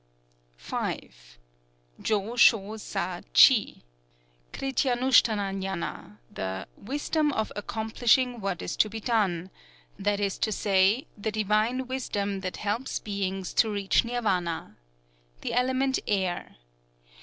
[0.57, 0.75] V.
[2.01, 3.83] Jō shō sa chi
[4.51, 9.51] (Krityânushthâna gñâna), the "Wisdom of accomplishing what is to be done;"
[9.99, 14.75] that is to say, the divine wisdom that helps beings to reach Nirvana.
[15.41, 16.55] The element Air.